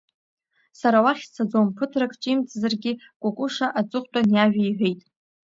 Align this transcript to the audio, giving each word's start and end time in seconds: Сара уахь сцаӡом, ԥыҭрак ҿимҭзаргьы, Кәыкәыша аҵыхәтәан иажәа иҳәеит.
Сара 0.79 0.97
уахь 1.03 1.23
сцаӡом, 1.27 1.67
ԥыҭрак 1.75 2.13
ҿимҭзаргьы, 2.21 2.91
Кәыкәыша 3.21 3.67
аҵыхәтәан 3.79 4.27
иажәа 4.31 4.63
иҳәеит. 4.65 5.01